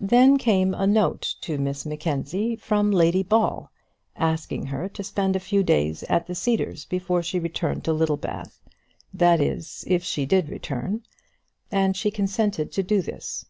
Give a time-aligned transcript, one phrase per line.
[0.00, 3.70] Then came a note to Miss Mackenzie from Lady Ball,
[4.16, 8.58] asking her to spend a few days at the Cedars before she returned to Littlebath,
[9.12, 11.02] that is, if she did return,
[11.70, 13.44] and she consented to do this.